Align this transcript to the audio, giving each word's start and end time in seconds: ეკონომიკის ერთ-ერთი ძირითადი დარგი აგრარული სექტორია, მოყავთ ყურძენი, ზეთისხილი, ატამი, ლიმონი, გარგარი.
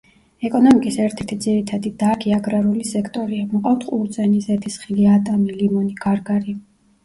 ეკონომიკის 0.47 0.95
ერთ-ერთი 1.07 1.37
ძირითადი 1.45 1.91
დარგი 2.05 2.33
აგრარული 2.39 2.87
სექტორია, 2.93 3.45
მოყავთ 3.53 3.87
ყურძენი, 3.93 4.43
ზეთისხილი, 4.49 5.09
ატამი, 5.21 5.63
ლიმონი, 5.63 5.95
გარგარი. 6.05 6.61